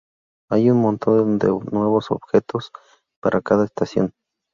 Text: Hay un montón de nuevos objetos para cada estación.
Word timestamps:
Hay 0.49 0.67
un 0.71 0.79
montón 0.81 1.37
de 1.37 1.49
nuevos 1.71 2.09
objetos 2.09 2.71
para 3.21 3.39
cada 3.41 3.65
estación. 3.65 4.15